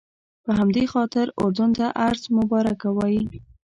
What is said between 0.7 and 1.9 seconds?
خاطر اردن ته